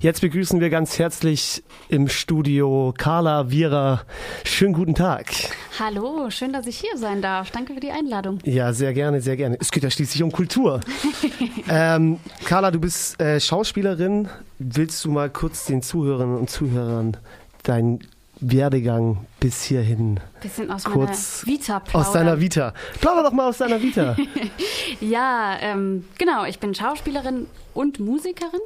[0.00, 4.02] Jetzt begrüßen wir ganz herzlich im Studio Carla Vira.
[4.44, 5.26] Schönen guten Tag.
[5.78, 7.50] Hallo, schön, dass ich hier sein darf.
[7.50, 8.38] Danke für die Einladung.
[8.44, 9.56] Ja, sehr gerne, sehr gerne.
[9.58, 10.80] Es geht ja schließlich um Kultur.
[11.70, 14.28] ähm, Carla, du bist äh, Schauspielerin.
[14.58, 17.16] Willst du mal kurz den Zuhörerinnen und Zuhörern
[17.62, 18.00] deinen
[18.40, 20.20] Werdegang bis hierhin.
[20.42, 22.06] Bisschen aus kurz meiner Vita plaudern.
[22.06, 22.74] Aus deiner Vita.
[23.00, 24.16] Plauder doch mal aus deiner Vita.
[25.00, 26.44] ja, ähm, genau.
[26.44, 28.60] Ich bin Schauspielerin und Musikerin.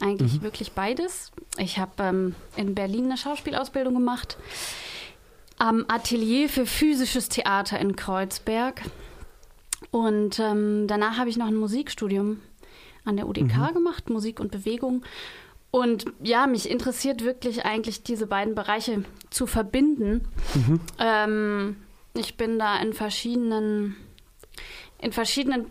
[0.00, 0.42] Eigentlich mhm.
[0.42, 1.30] wirklich beides.
[1.58, 4.38] Ich habe ähm, in Berlin eine Schauspielausbildung gemacht.
[5.58, 8.82] Am Atelier für physisches Theater in Kreuzberg.
[9.90, 12.40] Und ähm, danach habe ich noch ein Musikstudium
[13.04, 13.74] an der UDK mhm.
[13.74, 15.02] gemacht, Musik und Bewegung.
[15.72, 20.28] Und ja, mich interessiert wirklich eigentlich diese beiden Bereiche zu verbinden.
[20.54, 20.80] Mhm.
[20.98, 21.76] Ähm,
[22.12, 23.96] ich bin da in verschiedenen,
[24.98, 25.66] in verschiedenen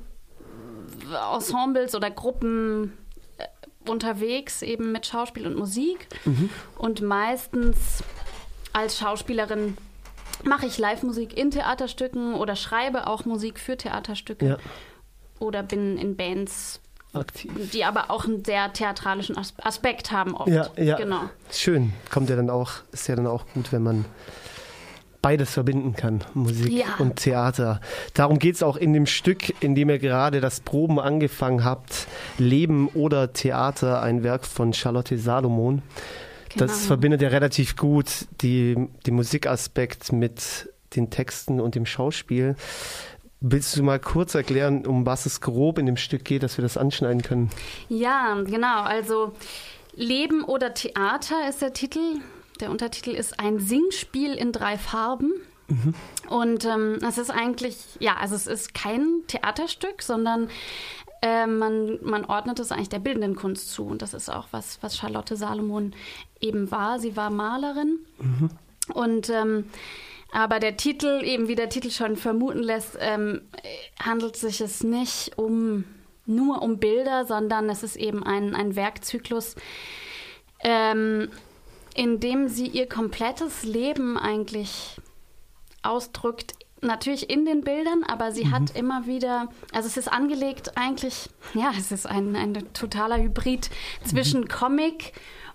[1.34, 2.98] Ensembles oder Gruppen
[3.38, 3.46] äh,
[3.88, 6.08] unterwegs, eben mit Schauspiel und Musik.
[6.26, 6.49] Mhm.
[6.80, 8.04] Und meistens
[8.74, 9.77] als Schauspielerin
[10.44, 14.48] mache ich Live-Musik in Theaterstücken oder schreibe auch Musik für Theaterstücke.
[14.48, 14.57] Ja.
[15.38, 16.82] Oder bin in Bands.
[17.73, 20.48] Die aber auch einen sehr theatralischen Aspekt haben oft.
[20.48, 20.95] Ja, ja.
[20.98, 21.21] Genau.
[21.51, 21.91] Schön.
[22.09, 24.05] Kommt ja dann auch, ist ja dann auch gut, wenn man
[25.21, 26.85] beides verbinden kann, Musik ja.
[26.98, 27.79] und Theater.
[28.13, 32.07] Darum geht es auch in dem Stück, in dem ihr gerade das Proben angefangen habt,
[32.37, 35.84] Leben oder Theater, ein Werk von Charlotte Salomon.
[36.49, 36.65] Genau.
[36.65, 42.55] Das verbindet ja relativ gut die, den Musikaspekt mit den Texten und dem Schauspiel.
[43.44, 46.62] Willst du mal kurz erklären, um was es grob in dem Stück geht, dass wir
[46.62, 47.50] das anschneiden können?
[47.90, 48.84] Ja, genau.
[48.84, 49.34] Also
[49.96, 52.20] Leben oder Theater ist der Titel.
[52.60, 55.34] Der Untertitel ist ein Singspiel in drei Farben.
[55.68, 55.96] Mhm.
[56.30, 60.48] Und ähm, es ist eigentlich, ja, also es ist kein Theaterstück, sondern
[61.24, 63.86] äh, man, man ordnet es eigentlich der bildenden Kunst zu.
[63.86, 65.94] Und das ist auch was, was Charlotte Salomon
[66.40, 67.00] eben war.
[67.00, 67.97] Sie war Malerin.
[68.19, 68.50] Mhm.
[68.94, 69.66] Und ähm,
[70.31, 73.41] aber der Titel, eben wie der Titel schon vermuten lässt, ähm,
[74.00, 75.83] handelt sich es nicht um
[76.25, 79.56] nur um Bilder, sondern es ist eben ein, ein Werkzyklus,
[80.61, 81.29] ähm,
[81.95, 84.97] in dem sie ihr komplettes Leben eigentlich
[85.83, 86.53] ausdrückt.
[86.81, 88.51] Natürlich in den Bildern, aber sie mhm.
[88.51, 93.69] hat immer wieder, also es ist angelegt eigentlich, ja, es ist ein, ein totaler Hybrid
[94.03, 94.47] zwischen mhm.
[94.47, 95.13] Comic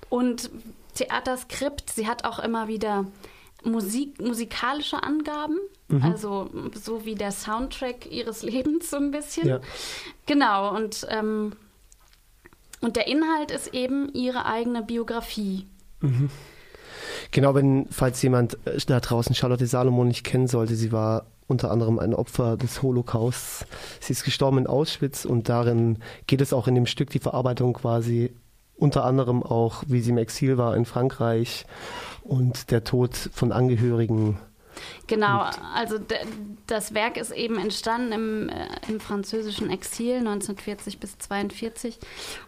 [0.09, 0.51] und
[0.95, 1.91] Theaterskript.
[1.91, 3.07] Sie hat auch immer wieder
[3.67, 6.03] Musik, musikalische Angaben, mhm.
[6.03, 9.49] also so wie der Soundtrack ihres Lebens so ein bisschen.
[9.49, 9.61] Ja.
[10.27, 11.53] Genau, und, ähm,
[12.81, 15.67] und der Inhalt ist eben ihre eigene Biografie.
[16.01, 16.31] Mhm.
[17.31, 21.71] Genau, wenn, falls jemand äh, da draußen Charlotte Salomon nicht kennen sollte, sie war unter
[21.71, 23.67] anderem ein Opfer des Holocausts.
[24.01, 27.73] Sie ist gestorben in Auschwitz und darin geht es auch in dem Stück die Verarbeitung
[27.73, 28.35] quasi
[28.77, 31.67] unter anderem auch, wie sie im Exil war in Frankreich
[32.29, 34.39] und der Tod von Angehörigen.
[35.07, 35.99] Genau, also
[36.67, 41.99] das Werk ist eben entstanden im, äh, im, französischen Exil 1940 bis 1942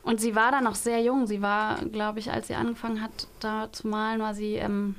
[0.02, 1.26] und sie war da noch sehr jung.
[1.26, 4.94] Sie war, glaube ich, als sie angefangen hat, da zu malen, war sie ähm,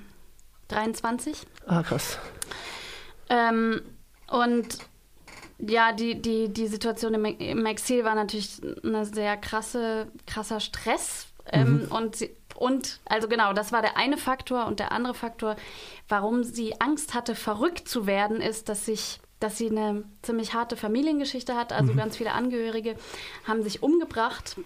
[0.70, 1.46] 23.
[1.68, 2.18] Ah, krass.
[3.30, 3.82] Ähm,
[4.32, 4.80] und
[5.60, 11.28] ja, die, die, die Situation im, im Exil war natürlich eine sehr krasse, krasser Stress.
[11.52, 11.92] Ähm, mhm.
[11.92, 14.66] Und sie, und also genau, das war der eine Faktor.
[14.66, 15.56] Und der andere Faktor,
[16.10, 20.76] warum sie Angst hatte, verrückt zu werden, ist, dass sich dass sie eine ziemlich harte
[20.76, 21.72] Familiengeschichte hat.
[21.72, 21.98] Also mhm.
[21.98, 22.98] ganz viele Angehörige
[23.48, 24.58] haben sich umgebracht.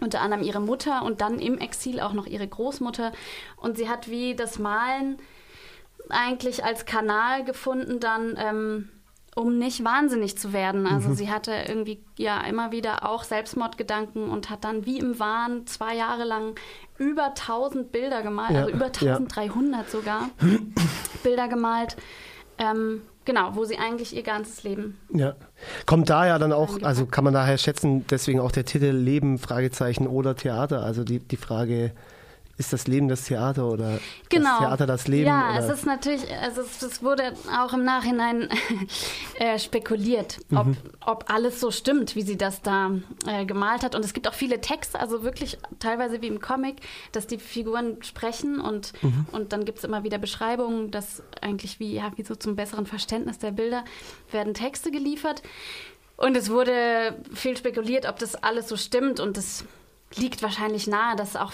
[0.00, 3.12] Unter anderem ihre Mutter und dann im Exil auch noch ihre Großmutter.
[3.58, 5.18] Und sie hat wie das Malen
[6.08, 8.88] eigentlich als Kanal gefunden, dann ähm,
[9.34, 10.86] um nicht wahnsinnig zu werden.
[10.86, 11.14] Also mhm.
[11.14, 15.94] sie hatte irgendwie ja immer wieder auch Selbstmordgedanken und hat dann wie im Wahn zwei
[15.94, 16.54] Jahre lang
[16.98, 19.90] über 1000 Bilder gemalt, ja, also über 1300 ja.
[19.90, 20.30] sogar
[21.22, 21.96] Bilder gemalt.
[22.58, 24.98] Ähm, genau, wo sie eigentlich ihr ganzes Leben.
[25.12, 25.34] Ja.
[25.86, 29.38] Kommt da ja dann auch, also kann man daher schätzen, deswegen auch der Titel Leben,
[29.38, 30.82] Fragezeichen oder Theater.
[30.82, 31.92] Also die, die Frage,
[32.58, 34.50] ist das Leben das Theater oder genau.
[34.50, 35.26] das Theater das Leben?
[35.26, 35.58] Ja, oder?
[35.58, 38.48] es ist natürlich, also es, es wurde auch im Nachhinein
[39.38, 40.76] äh, spekuliert, ob, mhm.
[41.00, 42.90] ob alles so stimmt, wie sie das da
[43.26, 43.94] äh, gemalt hat.
[43.94, 46.76] Und es gibt auch viele Texte, also wirklich teilweise wie im Comic,
[47.12, 49.26] dass die Figuren sprechen und, mhm.
[49.32, 52.86] und dann gibt es immer wieder Beschreibungen, dass eigentlich wie, ja, wie so zum besseren
[52.86, 53.84] Verständnis der Bilder
[54.30, 55.42] werden Texte geliefert.
[56.16, 59.64] Und es wurde viel spekuliert, ob das alles so stimmt und das
[60.16, 61.52] liegt wahrscheinlich nahe, dass auch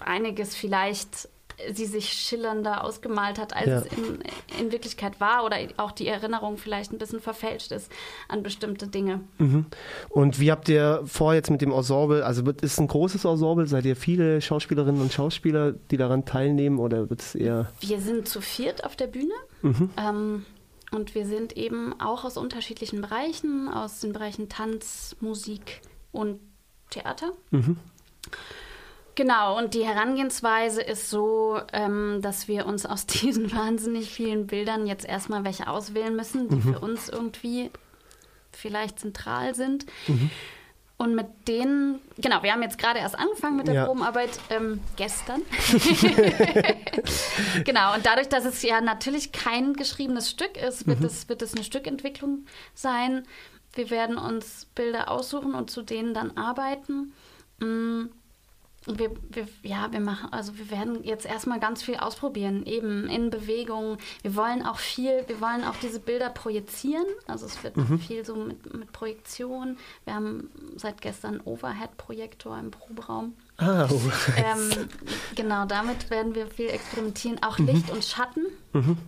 [0.00, 1.28] einiges vielleicht
[1.72, 3.78] sie sich schillernder ausgemalt hat, als ja.
[3.78, 4.18] es in,
[4.58, 7.90] in, Wirklichkeit war oder auch die Erinnerung vielleicht ein bisschen verfälscht ist
[8.28, 9.20] an bestimmte Dinge.
[9.38, 9.66] Mhm.
[10.08, 13.66] Und wie habt ihr vor jetzt mit dem Ensemble, also wird es ein großes Ensemble,
[13.66, 17.70] seid ihr viele Schauspielerinnen und Schauspieler, die daran teilnehmen oder wird es eher...
[17.80, 19.90] Wir sind zu viert auf der Bühne mhm.
[19.96, 20.46] ähm,
[20.90, 25.80] und wir sind eben auch aus unterschiedlichen Bereichen, aus den Bereichen Tanz, Musik
[26.12, 26.40] und
[26.90, 27.32] Theater.
[27.50, 27.78] Mhm.
[29.14, 34.86] Genau, und die Herangehensweise ist so, ähm, dass wir uns aus diesen wahnsinnig vielen Bildern
[34.86, 36.74] jetzt erstmal welche auswählen müssen, die mhm.
[36.74, 37.70] für uns irgendwie
[38.52, 39.86] vielleicht zentral sind.
[40.06, 40.30] Mhm.
[40.98, 43.86] Und mit denen, genau, wir haben jetzt gerade erst angefangen mit der ja.
[43.86, 45.42] Probenarbeit ähm, gestern.
[47.64, 51.06] genau, und dadurch, dass es ja natürlich kein geschriebenes Stück ist, wird, mhm.
[51.06, 53.26] es, wird es eine Stückentwicklung sein.
[53.74, 57.12] Wir werden uns Bilder aussuchen und zu denen dann arbeiten.
[57.58, 58.10] Mhm
[58.86, 63.30] wir, wir, ja, wir machen, also wir werden jetzt erstmal ganz viel ausprobieren, eben in
[63.30, 63.98] Bewegung.
[64.22, 67.06] Wir wollen auch viel, wir wollen auch diese Bilder projizieren.
[67.26, 67.98] Also es wird mhm.
[67.98, 69.76] viel so mit, mit Projektion.
[70.04, 73.34] Wir haben seit gestern einen Overhead-Projektor im Proberaum.
[73.58, 74.00] Ah, oh.
[74.36, 74.88] ähm,
[75.36, 77.66] genau, damit werden wir viel experimentieren, auch mhm.
[77.66, 78.46] Licht und Schatten.
[78.72, 78.98] Mhm.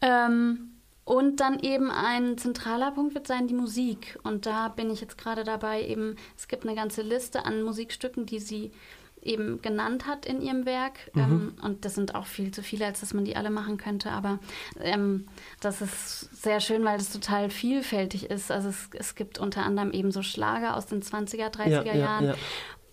[0.00, 0.73] Ähm,
[1.04, 4.18] und dann eben ein zentraler Punkt wird sein die Musik.
[4.22, 8.24] Und da bin ich jetzt gerade dabei, eben, es gibt eine ganze Liste an Musikstücken,
[8.24, 8.72] die sie
[9.20, 11.10] eben genannt hat in ihrem Werk.
[11.14, 11.22] Mhm.
[11.22, 14.10] Ähm, und das sind auch viel zu viele, als dass man die alle machen könnte.
[14.10, 14.38] Aber
[14.80, 15.28] ähm,
[15.60, 18.50] das ist sehr schön, weil es total vielfältig ist.
[18.50, 22.24] Also es, es gibt unter anderem eben so Schlager aus den 20er, 30er ja, Jahren.
[22.24, 22.38] Ja, ja.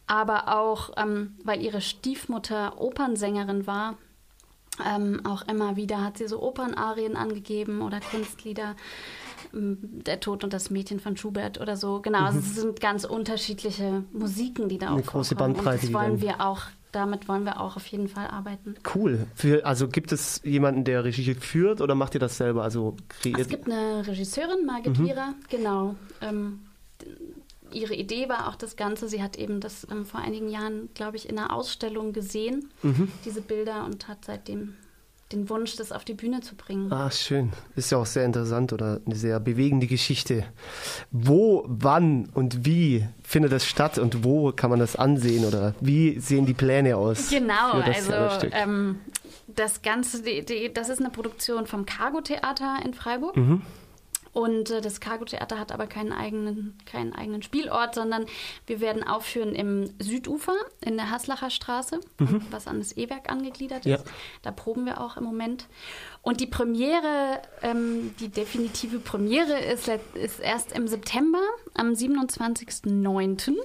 [0.07, 3.97] Aber auch, ähm, weil ihre Stiefmutter Opernsängerin war,
[4.85, 8.75] ähm, auch immer wieder hat sie so Opernarien angegeben oder Kunstlieder.
[9.53, 12.01] Ähm, Der Tod und das Mädchen von Schubert oder so.
[12.01, 12.45] Genau, also mhm.
[12.45, 15.87] es sind ganz unterschiedliche Musiken, die da auch Eine große Bandbreite.
[15.87, 18.75] Und das wollen wir auch damit wollen wir auch auf jeden Fall arbeiten.
[18.93, 19.25] Cool.
[19.33, 22.63] Für, also gibt es jemanden, der Regie führt oder macht ihr das selber?
[22.63, 23.39] Also kreiert?
[23.39, 25.05] Es gibt eine Regisseurin, Margit mhm.
[25.05, 25.95] Wierer, genau.
[26.21, 26.59] Ähm,
[27.73, 29.07] ihre Idee war auch das Ganze.
[29.07, 33.11] Sie hat eben das ähm, vor einigen Jahren, glaube ich, in einer Ausstellung gesehen, mhm.
[33.25, 34.75] diese Bilder, und hat seitdem
[35.31, 36.91] den Wunsch, das auf die Bühne zu bringen.
[36.91, 37.51] Ah, schön.
[37.75, 40.45] Ist ja auch sehr interessant oder eine sehr bewegende Geschichte.
[41.11, 46.19] Wo, wann und wie findet das statt und wo kann man das ansehen oder wie
[46.19, 47.29] sehen die Pläne aus?
[47.29, 48.13] Genau, also
[48.51, 48.99] ähm,
[49.47, 53.37] das Ganze, die, die, das ist eine Produktion vom Cargo Theater in Freiburg.
[53.37, 53.61] Mhm.
[54.33, 58.25] Und äh, das Cargo Theater hat aber keinen eigenen, keinen eigenen Spielort, sondern
[58.65, 62.41] wir werden aufführen im Südufer in der Haslacher Straße, mhm.
[62.49, 64.05] was an das E-Werk angegliedert ist.
[64.05, 64.11] Ja.
[64.41, 65.67] Da proben wir auch im Moment.
[66.21, 71.41] Und die Premiere, ähm, die definitive Premiere ist, ist erst im September,
[71.73, 73.55] am 27.09.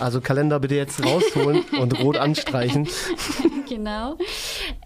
[0.00, 2.88] Also Kalender bitte jetzt rausholen und rot anstreichen.
[3.68, 4.18] genau.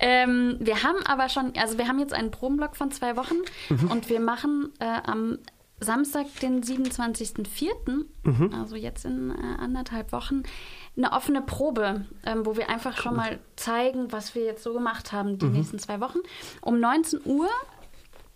[0.01, 3.37] Ähm, wir haben aber schon, also wir haben jetzt einen Probenblock von zwei Wochen
[3.69, 3.91] mhm.
[3.91, 5.39] und wir machen äh, am
[5.81, 8.55] Samstag, den 27.04., mhm.
[8.55, 10.43] also jetzt in äh, anderthalb Wochen,
[10.97, 13.03] eine offene Probe, ähm, wo wir einfach cool.
[13.03, 15.53] schon mal zeigen, was wir jetzt so gemacht haben die mhm.
[15.53, 16.19] nächsten zwei Wochen.
[16.61, 17.49] Um 19 Uhr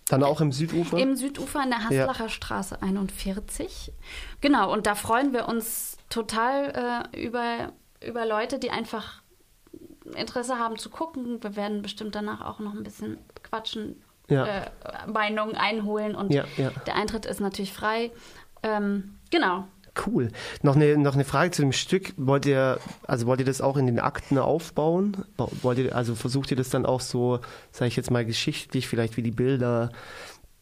[0.09, 0.99] dann auch im Südufer?
[0.99, 2.29] Im Südufer in der Haslacher ja.
[2.29, 3.93] Straße 41.
[4.41, 7.73] Genau, und da freuen wir uns total äh, über,
[8.06, 9.23] über Leute, die einfach
[10.14, 11.43] Interesse haben zu gucken.
[11.43, 14.47] Wir werden bestimmt danach auch noch ein bisschen quatschen, ja.
[14.47, 14.70] äh,
[15.06, 16.70] Meinungen einholen und ja, ja.
[16.87, 18.11] der Eintritt ist natürlich frei.
[18.62, 19.64] Ähm, genau.
[20.06, 20.31] Cool.
[20.62, 22.14] Noch eine, noch eine Frage zu dem Stück.
[22.17, 25.26] Wollt ihr, also wollt ihr das auch in den Akten aufbauen?
[25.37, 27.40] Wollt ihr, also versucht ihr das dann auch so,
[27.73, 29.90] sage ich jetzt mal, geschichtlich, vielleicht wie die Bilder,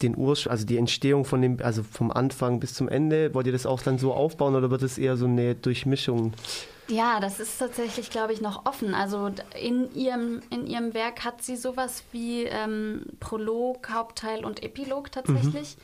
[0.03, 3.53] den Ursprung, also die Entstehung von dem, also vom Anfang bis zum Ende, wollt ihr
[3.53, 6.33] das auch dann so aufbauen oder wird es eher so eine Durchmischung?
[6.91, 8.95] Ja, das ist tatsächlich, glaube ich, noch offen.
[8.95, 9.31] Also
[9.61, 15.77] in ihrem, in ihrem Werk hat sie sowas wie ähm, Prolog, Hauptteil und Epilog tatsächlich.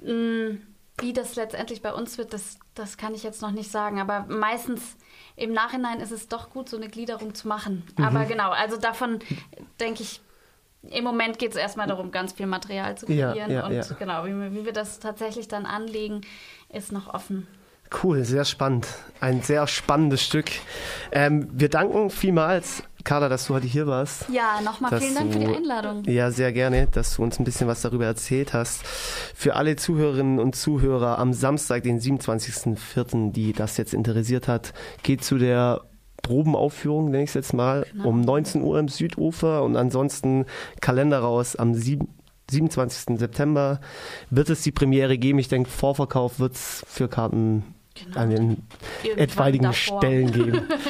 [0.00, 0.60] Mhm.
[0.98, 3.98] Wie das letztendlich bei uns wird, das, das kann ich jetzt noch nicht sagen.
[3.98, 4.96] Aber meistens
[5.36, 7.84] im Nachhinein ist es doch gut, so eine Gliederung zu machen.
[7.96, 8.04] Mhm.
[8.04, 9.20] Aber genau, also davon
[9.80, 10.20] denke ich,
[10.90, 13.36] im Moment geht es erstmal darum, ganz viel Material zu kreieren.
[13.36, 13.84] Ja, ja, und ja.
[13.98, 16.22] genau, wie, wie wir das tatsächlich dann anlegen,
[16.72, 17.46] ist noch offen.
[18.02, 18.88] Cool, sehr spannend.
[19.20, 20.46] Ein sehr spannendes Stück.
[21.12, 24.28] Ähm, wir danken vielmals, Carla, dass du heute hier warst.
[24.30, 26.04] Ja, nochmal vielen Dank du, für die Einladung.
[26.04, 28.86] Ja, sehr gerne, dass du uns ein bisschen was darüber erzählt hast.
[28.86, 34.72] Für alle Zuhörerinnen und Zuhörer am Samstag, den 27.04., die das jetzt interessiert hat,
[35.02, 35.82] geht zu der
[36.22, 38.08] Probenaufführung, nenne ich es jetzt mal, genau.
[38.08, 40.46] um 19 Uhr im Südufer und ansonsten
[40.80, 42.08] Kalender raus am 7.
[42.50, 43.18] 27.
[43.18, 43.80] September
[44.30, 45.38] wird es die Premiere geben.
[45.38, 47.64] Ich denke, Vorverkauf wird es für Karten
[47.94, 48.18] genau.
[48.18, 48.62] an den
[49.16, 50.62] etwaigen Stellen geben.